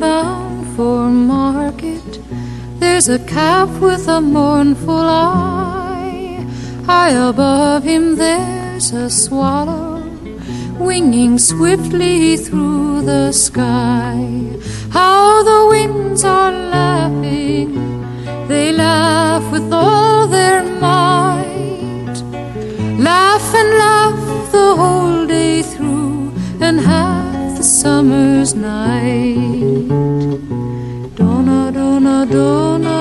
[0.00, 2.10] bound for market.
[2.80, 6.44] There's a calf with a mournful eye.
[6.86, 10.02] High above him there's a swallow
[10.78, 14.18] winging swiftly through the sky.
[14.90, 17.70] How the winds are laughing,
[18.48, 22.16] they laugh with all their might.
[23.08, 23.95] Laugh and laugh
[27.86, 29.86] summer's night.
[31.18, 32.95] Donna, donna, donna,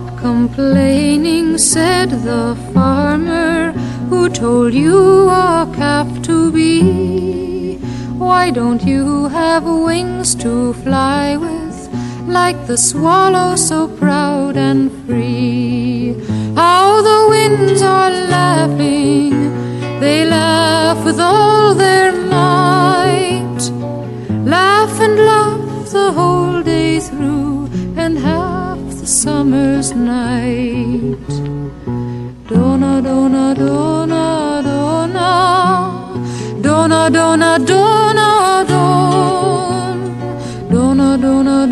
[0.00, 3.72] Stop complaining, said the farmer
[4.08, 7.76] who told you a calf to be.
[8.16, 11.88] Why don't you have wings to fly with,
[12.26, 16.14] like the swallow so proud and free?
[16.54, 19.32] How the winds are laughing,
[20.00, 23.62] they laugh with all their might.
[24.44, 27.68] Laugh and laugh the whole day through,
[29.10, 31.18] summer's night.
[32.46, 35.16] Donna, donna, donna, donna,
[36.62, 38.64] donna, donna, donna, donna,
[41.10, 41.66] donna,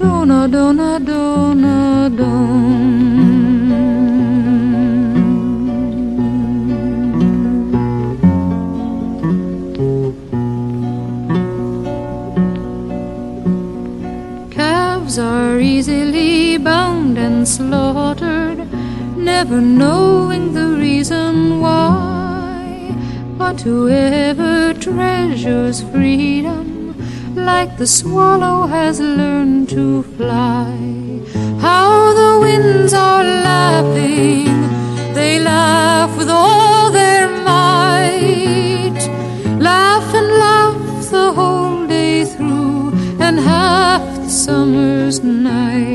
[0.00, 2.73] donna, donna, donna, donna,
[17.44, 18.58] slaughtered,
[19.16, 22.94] never knowing the reason why.
[23.36, 26.94] But whoever treasures freedom,
[27.34, 30.74] like the swallow, has learned to fly.
[31.60, 34.46] How the winds are laughing,
[35.14, 39.00] they laugh with all their might.
[39.58, 45.93] Laugh and laugh the whole day through, and half the summer's night.